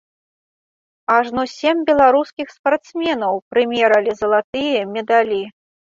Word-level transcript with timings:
Ажно 1.15 1.43
сем 1.57 1.77
беларускіх 1.91 2.47
спартсменаў 2.57 3.33
прымералі 3.53 4.11
залатыя 4.25 4.85
медалі. 5.01 5.43